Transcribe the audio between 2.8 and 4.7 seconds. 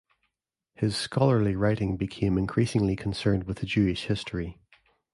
concerned with Jewish history.